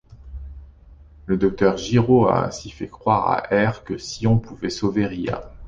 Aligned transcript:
Le 1.27 1.37
Docteur 1.37 1.77
Giro 1.77 2.25
a 2.27 2.43
ainsi 2.47 2.71
fait 2.71 2.87
croire 2.87 3.29
à 3.51 3.69
R 3.69 3.83
que 3.83 3.99
Cyon 3.99 4.39
pouvait 4.39 4.71
sauver 4.71 5.05
Ria. 5.05 5.53